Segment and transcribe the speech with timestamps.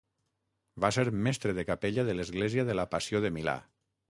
[0.85, 3.57] Va ser mestre de capella de l'església de la Passió de Milà.